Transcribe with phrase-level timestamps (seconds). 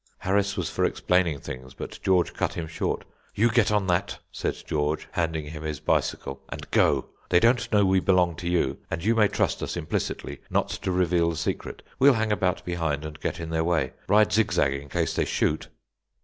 [0.17, 3.03] Harris was for explaining things, but George cut him short.
[3.35, 7.11] "You get on that," said George, handing him his bicycle, "and go.
[7.29, 10.91] They don't know we belong to you, and you may trust us implicitly not to
[10.91, 11.83] reveal the secret.
[11.99, 13.93] We'll hang about behind, and get in their way.
[14.07, 15.67] Ride zig zag in case they shoot."